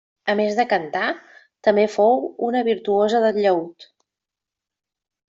A 0.31 0.35
més 0.37 0.55
de 0.59 0.63
cantar, 0.69 1.09
també 1.67 1.83
fou 1.95 2.17
una 2.47 2.63
virtuosa 2.71 3.21
del 3.27 3.39
llaüt. 3.45 3.87